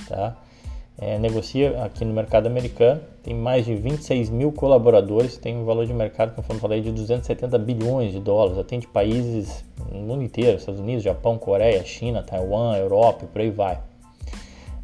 tá? 0.10 0.36
É, 0.98 1.20
negocia 1.20 1.84
aqui 1.84 2.06
no 2.06 2.14
mercado 2.14 2.48
americano, 2.48 3.02
tem 3.22 3.34
mais 3.34 3.66
de 3.66 3.76
26 3.76 4.30
mil 4.30 4.52
colaboradores, 4.54 5.36
tem 5.36 5.58
um 5.58 5.66
valor 5.66 5.86
de 5.86 5.94
mercado, 5.94 6.34
eu 6.38 6.56
falei, 6.56 6.80
de 6.80 6.90
270 6.92 7.58
bilhões 7.60 8.14
de 8.14 8.20
dólares, 8.22 8.58
atende 8.58 8.88
países 8.88 9.66
no 9.92 10.00
mundo 10.00 10.24
inteiro, 10.24 10.58
Estados 10.58 10.80
Unidos, 10.80 11.04
Japão, 11.04 11.38
Coreia, 11.38 11.84
China, 11.84 12.24
Taiwan, 12.24 12.78
Europa 12.78 13.26
e 13.26 13.28
por 13.28 13.42
aí 13.42 13.50
vai. 13.50 13.80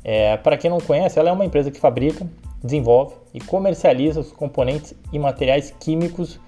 É, 0.03 0.35
Para 0.35 0.57
quem 0.57 0.69
não 0.69 0.79
conhece, 0.79 1.17
ela 1.17 1.29
é 1.29 1.31
uma 1.31 1.45
empresa 1.45 1.71
que 1.71 1.79
fabrica 1.79 2.27
desenvolve 2.61 3.15
e 3.33 3.39
comercializa 3.39 4.19
os 4.19 4.31
componentes 4.31 4.93
e 5.13 5.17
materiais 5.17 5.73
químicos 5.79 6.39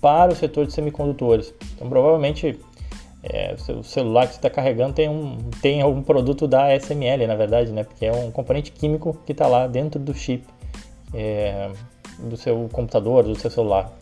para 0.00 0.32
o 0.32 0.36
setor 0.36 0.66
de 0.66 0.72
semicondutores. 0.72 1.52
Então, 1.74 1.88
provavelmente, 1.88 2.58
é, 3.22 3.54
o 3.76 3.82
celular 3.82 4.26
que 4.26 4.34
você 4.34 4.38
está 4.38 4.48
carregando 4.48 4.94
tem, 4.94 5.08
um, 5.08 5.36
tem 5.60 5.82
algum 5.82 6.02
produto 6.02 6.48
da 6.48 6.74
SML, 6.74 7.26
na 7.26 7.34
verdade, 7.34 7.70
né? 7.70 7.84
Porque 7.84 8.06
é 8.06 8.12
um 8.12 8.30
componente 8.30 8.72
químico 8.72 9.18
que 9.26 9.32
está 9.32 9.46
lá 9.46 9.66
dentro 9.66 10.00
do 10.00 10.14
chip 10.14 10.46
é, 11.12 11.70
do 12.18 12.36
seu 12.36 12.68
computador, 12.72 13.24
do 13.24 13.38
seu 13.38 13.50
celular. 13.50 13.92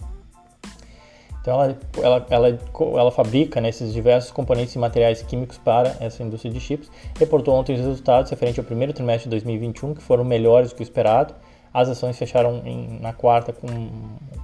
Então, 1.40 1.62
ela, 1.62 1.78
ela, 2.02 2.26
ela, 2.28 2.58
ela 2.98 3.10
fabrica 3.10 3.60
né, 3.60 3.70
esses 3.70 3.92
diversos 3.92 4.30
componentes 4.30 4.74
e 4.74 4.78
materiais 4.78 5.22
químicos 5.22 5.56
para 5.56 5.96
essa 5.98 6.22
indústria 6.22 6.52
de 6.52 6.60
chips. 6.60 6.90
Reportou 7.18 7.54
ontem 7.54 7.74
os 7.74 7.80
resultados 7.80 8.30
referente 8.30 8.60
ao 8.60 8.66
primeiro 8.66 8.92
trimestre 8.92 9.24
de 9.24 9.30
2021, 9.30 9.94
que 9.94 10.02
foram 10.02 10.24
melhores 10.24 10.70
do 10.70 10.76
que 10.76 10.82
o 10.82 10.84
esperado. 10.84 11.34
As 11.78 11.88
ações 11.88 12.18
fecharam 12.18 12.60
em, 12.64 12.98
na 13.00 13.12
quarta 13.12 13.52
com, 13.52 13.68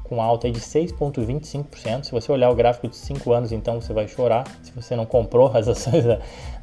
com 0.04 0.22
alta 0.22 0.48
de 0.48 0.60
6,25%. 0.60 2.04
Se 2.04 2.12
você 2.12 2.30
olhar 2.30 2.48
o 2.48 2.54
gráfico 2.54 2.86
de 2.86 2.94
5 2.94 3.32
anos, 3.32 3.50
então 3.50 3.80
você 3.80 3.92
vai 3.92 4.06
chorar 4.06 4.44
se 4.62 4.70
você 4.70 4.94
não 4.94 5.04
comprou 5.04 5.50
as 5.52 5.66
ações 5.66 6.04
da 6.04 6.20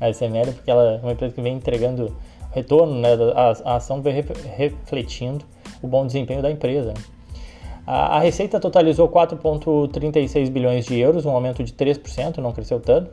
SML, 0.09 0.53
porque 0.53 0.71
ela 0.71 0.93
é 0.93 0.97
uma 0.99 1.11
empresa 1.11 1.35
que 1.35 1.41
vem 1.41 1.55
entregando 1.55 2.15
retorno, 2.53 3.01
né, 3.01 3.09
a, 3.35 3.71
a 3.71 3.75
ação 3.75 4.01
vem 4.01 4.23
refletindo 4.55 5.43
o 5.81 5.87
bom 5.87 6.05
desempenho 6.05 6.41
da 6.41 6.49
empresa. 6.49 6.93
A, 7.85 8.15
a, 8.15 8.19
receita 8.19 8.57
totalizou 8.57 9.09
4,36 9.09 10.49
bilhões 10.49 10.85
de 10.85 10.97
euros, 10.97 11.25
um 11.25 11.31
aumento 11.31 11.65
de 11.65 11.73
3%, 11.73 12.37
não 12.37 12.53
cresceu 12.53 12.79
tanto, 12.79 13.11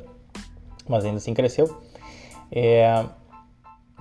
mas 0.88 1.04
ainda 1.04 1.16
assim 1.16 1.34
cresceu. 1.34 1.76
É, 2.52 3.04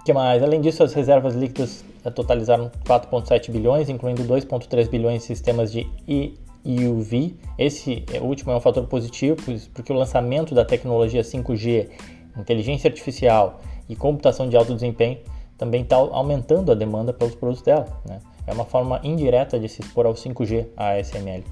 que 0.06 0.14
mais? 0.14 0.44
Além 0.44 0.62
disso, 0.62 0.84
as 0.84 0.94
reservas 0.94 1.34
líquidas 1.34 1.84
totalizaram 2.12 2.72
4,7 2.86 3.52
bilhões, 3.52 3.90
incluindo 3.90 4.24
2,3 4.24 4.90
bilhões 4.90 5.24
em 5.24 5.26
sistemas 5.26 5.72
de 5.72 5.88
EUV. 6.66 7.36
Esse 7.58 8.06
último 8.22 8.52
é 8.52 8.56
um 8.56 8.60
fator 8.60 8.86
positivo, 8.88 9.38
porque 9.74 9.92
o 9.92 9.96
lançamento 9.96 10.54
da 10.54 10.66
tecnologia 10.66 11.22
5G, 11.22 11.90
inteligência 12.38 12.88
artificial 12.88 13.62
e 13.90 13.96
computação 13.96 14.48
de 14.50 14.56
alto 14.56 14.74
desempenho 14.74 15.18
também 15.58 15.82
está 15.82 15.96
aumentando 15.96 16.72
a 16.72 16.76
demanda 16.76 17.12
pelos 17.12 17.36
produtos 17.36 17.64
dela. 17.64 17.88
Né? 18.06 18.20
É 18.46 18.54
uma 18.54 18.66
forma 18.66 19.00
indireta 19.04 19.60
de 19.60 19.68
se 19.68 19.82
expor 19.82 20.06
ao 20.06 20.14
5G, 20.14 20.68
a 20.78 20.92
ASML. 20.92 21.44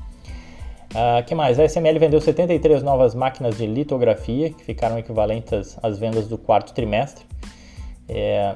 O 0.93 0.97
uh, 0.97 1.17
ah, 1.17 1.23
que 1.23 1.35
mais? 1.35 1.59
A 1.59 1.63
ASML 1.63 1.99
vendeu 1.99 2.21
73 2.21 2.81
novas 2.83 3.13
máquinas 3.13 3.57
de 3.57 3.65
litografia, 3.65 4.49
que 4.51 4.63
ficaram 4.63 4.97
equivalentes 4.97 5.77
às 5.83 5.97
vendas 5.97 6.27
do 6.27 6.37
quarto 6.37 6.73
trimestre. 6.73 7.25
É, 8.07 8.55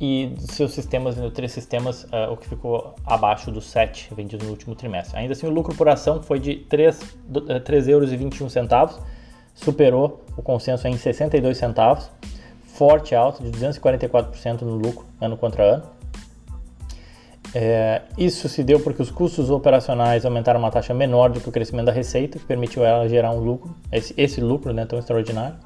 e 0.00 0.32
seus 0.38 0.72
sistemas, 0.72 1.16
três 1.34 1.52
sistemas, 1.52 2.04
uh, 2.04 2.32
o 2.32 2.36
que 2.36 2.48
ficou 2.48 2.94
abaixo 3.04 3.50
dos 3.50 3.66
7 3.66 4.14
vendidos 4.14 4.46
no 4.46 4.52
último 4.52 4.74
trimestre. 4.74 5.18
Ainda 5.18 5.32
assim, 5.32 5.46
o 5.46 5.50
lucro 5.50 5.74
por 5.74 5.88
ação 5.88 6.22
foi 6.22 6.40
de 6.40 6.64
3,21 6.70 7.88
eh, 7.88 7.90
euros, 7.90 8.98
superou 9.54 10.24
o 10.38 10.42
consenso 10.42 10.88
em 10.88 10.96
62 10.96 11.58
centavos, 11.58 12.10
forte 12.64 13.14
alta 13.14 13.42
de 13.44 13.50
244% 13.50 14.62
no 14.62 14.76
lucro 14.76 15.04
ano 15.20 15.36
contra 15.36 15.64
ano. 15.64 15.82
É, 17.54 18.02
isso 18.16 18.48
se 18.48 18.62
deu 18.62 18.80
porque 18.80 19.02
os 19.02 19.10
custos 19.10 19.50
operacionais 19.50 20.24
aumentaram 20.24 20.60
uma 20.60 20.70
taxa 20.70 20.94
menor 20.94 21.30
do 21.30 21.40
que 21.40 21.48
o 21.48 21.52
crescimento 21.52 21.86
da 21.86 21.92
receita, 21.92 22.38
que 22.38 22.44
permitiu 22.46 22.84
ela 22.84 23.08
gerar 23.08 23.32
um 23.32 23.40
lucro, 23.40 23.74
esse, 23.92 24.14
esse 24.16 24.40
lucro 24.40 24.72
né, 24.72 24.86
tão 24.86 24.98
extraordinário. 24.98 25.56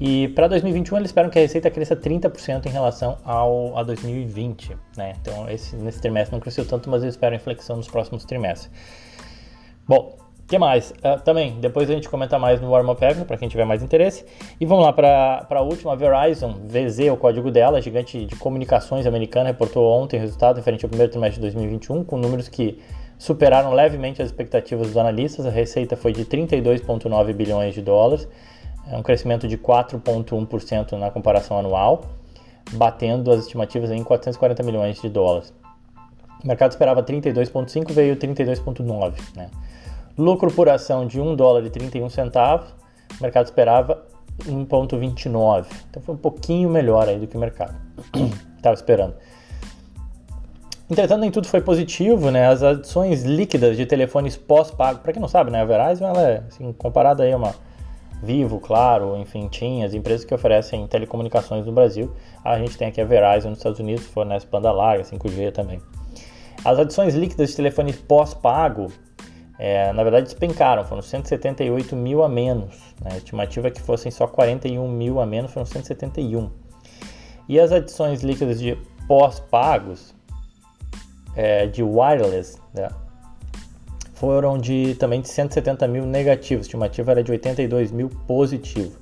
E 0.00 0.28
para 0.28 0.46
2021 0.46 0.96
eles 0.98 1.08
esperam 1.10 1.28
que 1.28 1.38
a 1.38 1.42
receita 1.42 1.70
cresça 1.70 1.96
30% 1.96 2.66
em 2.66 2.68
relação 2.68 3.18
ao 3.24 3.76
a 3.76 3.82
2020. 3.82 4.76
Né? 4.96 5.14
Então 5.20 5.50
esse, 5.50 5.74
nesse 5.76 6.00
trimestre 6.00 6.34
não 6.34 6.40
cresceu 6.40 6.64
tanto, 6.64 6.88
mas 6.88 7.02
eles 7.02 7.14
esperam 7.14 7.36
inflexão 7.36 7.76
nos 7.76 7.88
próximos 7.88 8.24
trimestres. 8.24 8.70
Bom, 9.86 10.16
o 10.16 10.46
que 10.48 10.58
mais? 10.58 10.92
Uh, 10.92 11.20
também, 11.24 11.60
depois 11.60 11.90
a 11.90 11.94
gente 11.94 12.08
comenta 12.08 12.38
mais 12.38 12.60
no 12.60 12.70
Warm 12.70 12.88
Up 12.90 13.00
para 13.26 13.36
quem 13.36 13.48
tiver 13.48 13.64
mais 13.64 13.82
interesse. 13.82 14.24
E 14.58 14.64
vamos 14.64 14.84
lá 14.84 14.92
para 14.92 15.46
a 15.50 15.60
última, 15.60 15.94
Verizon, 15.96 16.54
VZ, 16.64 17.10
o 17.12 17.16
código 17.16 17.50
dela, 17.50 17.82
gigante 17.82 18.24
de 18.24 18.36
comunicações 18.36 19.04
americana, 19.04 19.48
reportou 19.48 19.84
ontem 19.92 20.18
resultado 20.18 20.56
referente 20.56 20.84
ao 20.84 20.88
primeiro 20.88 21.10
trimestre 21.10 21.36
de 21.36 21.42
2021, 21.42 22.04
com 22.04 22.16
números 22.16 22.48
que 22.48 22.80
superaram 23.18 23.74
levemente 23.74 24.22
as 24.22 24.28
expectativas 24.28 24.86
dos 24.86 24.96
analistas. 24.96 25.44
A 25.44 25.50
receita 25.50 25.96
foi 25.96 26.12
de 26.12 26.24
32,9 26.24 27.32
bilhões 27.34 27.74
de 27.74 27.82
dólares, 27.82 28.26
é 28.90 28.96
um 28.96 29.02
crescimento 29.02 29.46
de 29.46 29.58
4,1% 29.58 30.92
na 30.92 31.10
comparação 31.10 31.58
anual, 31.58 32.04
batendo 32.72 33.30
as 33.30 33.40
estimativas 33.40 33.90
em 33.90 34.02
440 34.02 34.62
milhões 34.62 35.00
de 35.00 35.08
dólares. 35.08 35.52
O 36.42 36.46
mercado 36.46 36.70
esperava 36.70 37.02
32,5, 37.02 37.92
veio 37.92 38.16
32,9, 38.16 39.14
né? 39.36 39.50
Lucro 40.16 40.50
por 40.50 40.68
ação 40.68 41.06
de 41.06 41.20
1 41.20 41.36
dólar 41.36 41.64
e 41.64 41.70
31 41.70 42.08
centavos, 42.08 42.68
o 43.18 43.22
mercado 43.22 43.46
esperava 43.46 44.04
1,29. 44.44 45.66
Então 45.90 46.02
foi 46.02 46.14
um 46.14 46.18
pouquinho 46.18 46.68
melhor 46.68 47.08
aí 47.08 47.18
do 47.18 47.26
que 47.26 47.36
o 47.36 47.40
mercado 47.40 47.74
estava 48.56 48.74
esperando. 48.74 49.14
Entretanto, 50.90 51.20
nem 51.20 51.30
tudo 51.30 51.46
foi 51.46 51.60
positivo, 51.60 52.30
né? 52.30 52.48
As 52.48 52.62
adições 52.62 53.22
líquidas 53.22 53.76
de 53.76 53.84
telefones 53.84 54.36
pós-pago, 54.36 55.00
para 55.00 55.12
quem 55.12 55.20
não 55.20 55.28
sabe, 55.28 55.50
né? 55.50 55.60
A 55.60 55.64
Verizon, 55.64 56.06
ela 56.06 56.22
é, 56.22 56.42
assim, 56.48 56.72
comparada 56.72 57.22
aí 57.22 57.32
a 57.32 57.36
uma 57.36 57.54
Vivo, 58.22 58.58
Claro, 58.58 59.16
enfim, 59.16 59.48
TIM, 59.48 59.84
as 59.84 59.94
empresas 59.94 60.24
que 60.24 60.34
oferecem 60.34 60.86
telecomunicações 60.86 61.66
no 61.66 61.72
Brasil. 61.72 62.14
A 62.44 62.58
gente 62.58 62.76
tem 62.76 62.88
aqui 62.88 63.00
a 63.00 63.04
Verizon 63.04 63.50
nos 63.50 63.58
Estados 63.58 63.78
Unidos, 63.78 64.06
fornece 64.06 64.46
banda 64.46 64.72
larga, 64.72 65.04
5G 65.04 65.52
também. 65.52 65.80
As 66.64 66.78
adições 66.78 67.14
líquidas 67.14 67.50
de 67.50 67.56
telefones 67.56 67.96
pós-pago 67.96 68.88
é, 69.58 69.92
na 69.92 70.04
verdade 70.04 70.26
despencaram, 70.26 70.84
foram 70.84 71.02
178 71.02 71.96
mil 71.96 72.22
a 72.22 72.28
menos. 72.28 72.76
Né? 73.02 73.10
A 73.12 73.16
estimativa 73.16 73.66
é 73.66 73.70
que 73.70 73.80
fossem 73.80 74.10
só 74.10 74.26
41 74.26 74.88
mil 74.88 75.20
a 75.20 75.26
menos, 75.26 75.52
foram 75.52 75.66
171. 75.66 76.48
E 77.48 77.58
as 77.58 77.72
adições 77.72 78.22
líquidas 78.22 78.60
de 78.60 78.78
pós-pagos 79.08 80.14
é, 81.34 81.66
de 81.66 81.82
wireless 81.82 82.60
né? 82.72 82.88
Foram 84.18 84.58
de 84.58 84.94
também 84.96 85.20
de 85.20 85.28
170 85.28 85.86
mil 85.86 86.04
negativos, 86.04 86.64
a 86.64 86.66
estimativa 86.66 87.12
era 87.12 87.22
de 87.22 87.30
82 87.30 87.92
mil 87.92 88.08
positivo. 88.26 88.98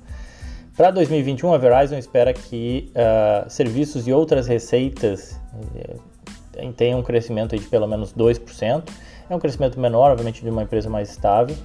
Para 0.75 0.91
2021, 0.91 1.53
a 1.53 1.57
Verizon 1.57 1.97
espera 1.97 2.31
que 2.33 2.91
uh, 2.91 3.49
serviços 3.49 4.07
e 4.07 4.13
outras 4.13 4.47
receitas 4.47 5.39
uh, 5.53 6.71
tenham 6.73 6.99
um 6.99 7.03
crescimento 7.03 7.57
de 7.57 7.65
pelo 7.65 7.87
menos 7.87 8.13
2%. 8.13 8.83
É 9.27 9.35
um 9.35 9.39
crescimento 9.39 9.79
menor, 9.79 10.11
obviamente, 10.11 10.43
de 10.43 10.49
uma 10.49 10.61
empresa 10.61 10.87
mais 10.87 11.09
estável. 11.09 11.55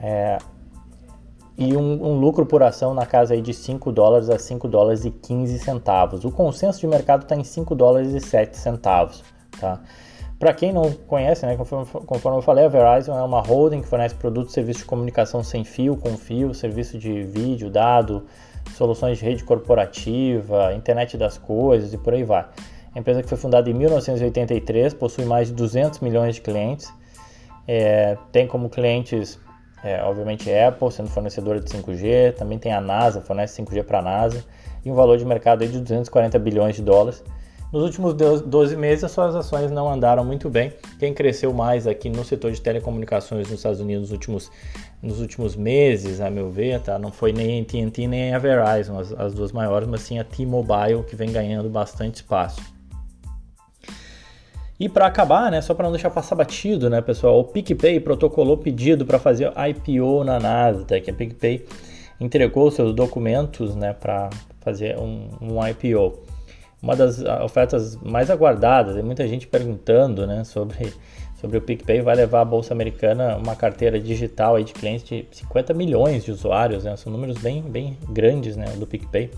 É, 0.00 0.38
e 1.56 1.76
um, 1.76 2.06
um, 2.06 2.20
lucro 2.20 2.46
por 2.46 2.62
ação 2.62 2.94
na 2.94 3.04
casa 3.04 3.34
aí 3.34 3.42
de 3.42 3.52
5 3.52 3.90
dólares 3.90 4.30
a 4.30 4.38
5 4.38 4.68
dólares 4.68 5.04
e 5.04 5.10
15 5.10 5.58
centavos. 5.58 6.24
O 6.24 6.30
consenso 6.30 6.78
de 6.78 6.86
mercado 6.86 7.24
está 7.24 7.34
em 7.34 7.42
5 7.42 7.74
dólares 7.74 8.14
e 8.14 8.20
7 8.20 8.56
centavos. 8.56 9.24
Tá? 9.60 9.80
Para 10.38 10.52
quem 10.52 10.72
não 10.72 10.92
conhece, 10.92 11.44
né, 11.44 11.56
conforme, 11.56 11.84
conforme, 12.06 12.38
eu 12.38 12.42
falei, 12.42 12.64
a 12.64 12.68
Verizon 12.68 13.18
é 13.18 13.22
uma 13.22 13.40
holding 13.40 13.80
que 13.80 13.88
fornece 13.88 14.14
produtos 14.14 14.52
e 14.52 14.54
serviços 14.54 14.82
de 14.82 14.88
comunicação 14.88 15.42
sem 15.42 15.64
fio, 15.64 15.96
com 15.96 16.16
fio, 16.16 16.54
serviço 16.54 16.96
de 16.96 17.24
vídeo, 17.24 17.68
dado, 17.68 18.24
soluções 18.76 19.18
de 19.18 19.24
rede 19.24 19.42
corporativa, 19.42 20.72
internet 20.74 21.16
das 21.16 21.36
coisas 21.36 21.92
e 21.92 21.98
por 21.98 22.14
aí 22.14 22.22
vai. 22.22 22.46
A 22.94 22.98
empresa 23.00 23.20
que 23.20 23.28
foi 23.28 23.36
fundada 23.36 23.68
em 23.68 23.74
1983, 23.74 24.94
possui 24.94 25.24
mais 25.24 25.48
de 25.48 25.54
200 25.54 25.98
milhões 26.00 26.36
de 26.36 26.40
clientes. 26.40 26.92
É, 27.66 28.16
tem 28.30 28.46
como 28.46 28.70
clientes, 28.70 29.38
é, 29.82 30.02
obviamente, 30.02 30.52
Apple, 30.52 30.90
sendo 30.92 31.08
fornecedora 31.08 31.60
de 31.60 31.68
5G. 31.68 32.34
Também 32.34 32.58
tem 32.58 32.72
a 32.72 32.80
NASA, 32.80 33.20
fornece 33.20 33.60
5G 33.60 33.82
para 33.82 33.98
a 33.98 34.02
NASA. 34.02 34.44
E 34.84 34.90
um 34.90 34.94
valor 34.94 35.18
de 35.18 35.24
mercado 35.24 35.66
de 35.66 35.80
240 35.80 36.38
bilhões 36.38 36.76
de 36.76 36.82
dólares. 36.82 37.22
Nos 37.70 37.82
últimos 37.82 38.14
12 38.14 38.76
meses, 38.76 39.04
as 39.04 39.10
suas 39.10 39.36
ações 39.36 39.70
não 39.70 39.92
andaram 39.92 40.24
muito 40.24 40.48
bem. 40.48 40.72
Quem 40.98 41.12
cresceu 41.12 41.52
mais 41.52 41.86
aqui 41.86 42.08
no 42.08 42.24
setor 42.24 42.50
de 42.50 42.62
telecomunicações 42.62 43.48
nos 43.48 43.58
Estados 43.58 43.78
Unidos 43.78 44.04
nos 44.04 44.12
últimos, 44.12 44.50
nos 45.02 45.20
últimos 45.20 45.54
meses, 45.54 46.18
a 46.20 46.30
meu 46.30 46.50
ver, 46.50 46.80
tá? 46.80 46.98
não 46.98 47.12
foi 47.12 47.30
nem 47.30 47.58
a 47.58 47.62
AT&T 47.62 48.06
nem 48.06 48.34
a 48.34 48.38
Verizon, 48.38 48.98
as, 48.98 49.12
as 49.12 49.34
duas 49.34 49.52
maiores, 49.52 49.86
mas 49.86 50.00
sim 50.00 50.18
a 50.18 50.24
T-Mobile, 50.24 51.02
que 51.06 51.14
vem 51.14 51.30
ganhando 51.30 51.68
bastante 51.68 52.16
espaço. 52.16 52.60
E 54.80 54.88
para 54.88 55.06
acabar, 55.06 55.50
né, 55.50 55.60
só 55.60 55.74
para 55.74 55.84
não 55.84 55.92
deixar 55.92 56.08
passar 56.08 56.36
batido, 56.36 56.88
né, 56.88 57.02
pessoal, 57.02 57.40
o 57.40 57.44
PicPay 57.44 57.98
protocolou 57.98 58.56
pedido 58.56 59.04
para 59.04 59.18
fazer 59.18 59.52
IPO 59.70 60.22
na 60.22 60.38
Nasdaq. 60.38 61.10
A 61.10 61.12
PicPay 61.12 61.66
entregou 62.20 62.70
seus 62.70 62.94
documentos, 62.94 63.74
né, 63.74 63.92
para 63.92 64.30
fazer 64.60 64.96
um, 64.96 65.30
um, 65.40 65.66
IPO. 65.66 66.37
Uma 66.82 66.94
das 66.94 67.20
ofertas 67.44 67.96
mais 67.96 68.30
aguardadas, 68.30 68.96
e 68.96 69.02
muita 69.02 69.26
gente 69.26 69.46
perguntando, 69.46 70.26
né, 70.26 70.44
sobre 70.44 70.92
sobre 71.40 71.58
o 71.58 71.62
PicPay 71.62 72.00
vai 72.00 72.16
levar 72.16 72.40
a 72.40 72.44
bolsa 72.44 72.74
americana 72.74 73.36
uma 73.36 73.54
carteira 73.54 74.00
digital 74.00 74.56
aí 74.56 74.64
de 74.64 74.72
clientes 74.72 75.08
de 75.08 75.24
50 75.30 75.72
milhões 75.72 76.24
de 76.24 76.32
usuários, 76.32 76.82
né? 76.82 76.96
São 76.96 77.12
números 77.12 77.38
bem 77.38 77.62
bem 77.62 77.96
grandes, 78.08 78.56
né, 78.56 78.66
do 78.76 78.86
PicPay. 78.86 79.30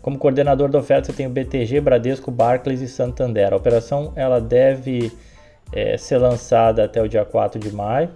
Como 0.00 0.16
coordenador 0.18 0.70
da 0.70 0.78
oferta, 0.78 1.10
eu 1.10 1.14
tenho 1.14 1.28
BTG, 1.28 1.78
Bradesco, 1.80 2.30
Barclays 2.30 2.80
e 2.80 2.88
Santander. 2.88 3.52
A 3.52 3.56
operação 3.56 4.12
ela 4.16 4.40
deve 4.40 5.12
é, 5.72 5.98
ser 5.98 6.16
lançada 6.16 6.84
até 6.84 7.02
o 7.02 7.08
dia 7.08 7.24
4 7.24 7.60
de 7.60 7.70
maio, 7.70 8.08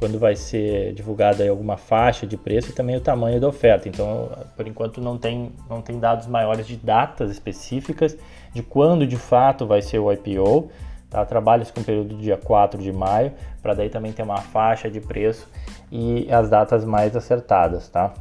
quando 0.00 0.18
vai 0.18 0.34
ser 0.34 0.94
divulgada 0.94 1.46
alguma 1.46 1.76
faixa 1.76 2.26
de 2.26 2.34
preço 2.34 2.70
e 2.70 2.72
também 2.72 2.96
o 2.96 3.02
tamanho 3.02 3.38
da 3.38 3.46
oferta. 3.46 3.86
Então, 3.86 4.30
por 4.56 4.66
enquanto, 4.66 4.98
não 4.98 5.18
tem, 5.18 5.52
não 5.68 5.82
tem 5.82 6.00
dados 6.00 6.26
maiores 6.26 6.66
de 6.66 6.74
datas 6.74 7.30
específicas 7.30 8.16
de 8.54 8.62
quando 8.62 9.06
de 9.06 9.18
fato 9.18 9.66
vai 9.66 9.82
ser 9.82 9.98
o 9.98 10.10
IPO. 10.10 10.70
Tá? 11.10 11.26
Trabalha-se 11.26 11.70
com 11.70 11.82
o 11.82 11.84
período 11.84 12.14
do 12.14 12.22
dia 12.22 12.38
4 12.38 12.80
de 12.80 12.90
maio, 12.90 13.32
para 13.60 13.74
daí 13.74 13.90
também 13.90 14.10
ter 14.10 14.22
uma 14.22 14.38
faixa 14.38 14.90
de 14.90 15.02
preço 15.02 15.46
e 15.92 16.26
as 16.32 16.48
datas 16.48 16.82
mais 16.82 17.14
acertadas. 17.14 17.86
Tá? 17.90 18.14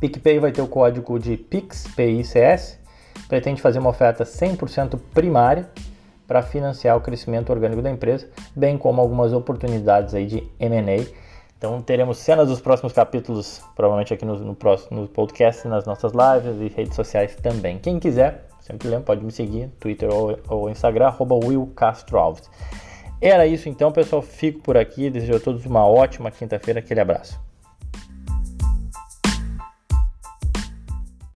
PicPay 0.00 0.38
vai 0.38 0.50
ter 0.50 0.62
o 0.62 0.66
código 0.66 1.18
de 1.18 1.36
PIXPICS, 1.36 2.78
pretende 3.28 3.60
fazer 3.60 3.80
uma 3.80 3.90
oferta 3.90 4.24
100% 4.24 4.98
primária 5.12 5.68
para 6.26 6.42
financiar 6.42 6.96
o 6.96 7.00
crescimento 7.00 7.50
orgânico 7.50 7.82
da 7.82 7.90
empresa, 7.90 8.28
bem 8.54 8.76
como 8.76 9.00
algumas 9.00 9.32
oportunidades 9.32 10.14
aí 10.14 10.26
de 10.26 10.42
M&A. 10.58 11.06
Então 11.58 11.80
teremos 11.80 12.18
cenas 12.18 12.48
dos 12.48 12.60
próximos 12.60 12.92
capítulos, 12.92 13.62
provavelmente 13.74 14.12
aqui 14.12 14.24
no, 14.24 14.36
no, 14.38 14.54
próximo, 14.54 15.00
no 15.00 15.08
podcast, 15.08 15.66
nas 15.66 15.86
nossas 15.86 16.12
lives 16.12 16.60
e 16.60 16.74
redes 16.74 16.94
sociais 16.94 17.34
também. 17.36 17.78
Quem 17.78 17.98
quiser, 17.98 18.46
sempre 18.60 18.88
lembra, 18.88 19.04
pode 19.06 19.24
me 19.24 19.32
seguir, 19.32 19.70
Twitter 19.80 20.12
ou, 20.12 20.38
ou 20.48 20.70
Instagram, 20.70 21.06
arroba 21.06 21.34
Will 21.34 21.72
Castro 21.74 22.18
Alves. 22.18 22.50
Era 23.20 23.46
isso 23.46 23.68
então, 23.68 23.90
pessoal. 23.90 24.22
Fico 24.22 24.60
por 24.60 24.76
aqui. 24.76 25.08
Desejo 25.08 25.36
a 25.36 25.40
todos 25.40 25.64
uma 25.64 25.86
ótima 25.86 26.30
quinta-feira. 26.30 26.80
Aquele 26.80 27.00
abraço. 27.00 27.45